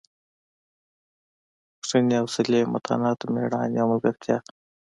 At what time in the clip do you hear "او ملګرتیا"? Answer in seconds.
3.81-4.37